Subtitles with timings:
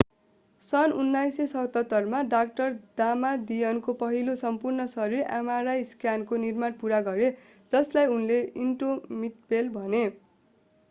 [0.69, 2.39] सन् 1977 मा डा
[3.01, 7.29] दामादियनले पहिलो सम्पूर्ण-शरीर mri स्क्यानरको निर्माण पूरा गरे
[7.73, 10.01] जसलाई उनले इन्डोमिटेबल भने